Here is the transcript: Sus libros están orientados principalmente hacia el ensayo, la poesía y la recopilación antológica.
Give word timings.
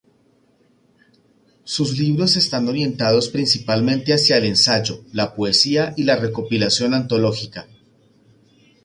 Sus 1.63 1.99
libros 1.99 2.35
están 2.35 2.67
orientados 2.67 3.29
principalmente 3.29 4.15
hacia 4.15 4.37
el 4.37 4.45
ensayo, 4.45 5.03
la 5.13 5.35
poesía 5.35 5.93
y 5.95 6.05
la 6.05 6.15
recopilación 6.15 6.95
antológica. 6.95 7.67